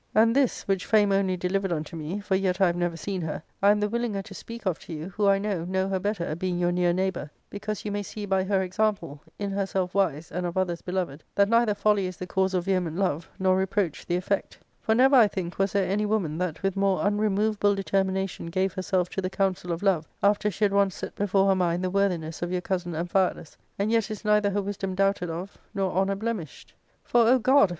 [0.11, 2.97] * And this, which fame only delivered * unto me— for yet I have never
[2.97, 5.89] seen her— I am the willinger to speak of to you, who, I know, know
[5.89, 9.67] her better, being your near neighbour, because you may see by her example, in her
[9.67, 13.29] self wise and of others beloved, that neither folly is the cause of vehement love,
[13.37, 17.01] nor reproach the effect; for never, I think, was there any woman that with more
[17.03, 21.13] unremovable determi nation gave herself to the counsel of love, after she had once set
[21.13, 24.63] before her mind the worthiness of your cousin Amphialus \ and yet is neither her
[24.63, 26.73] wisdom doubted of nor honour blemished.
[27.03, 27.69] For, O God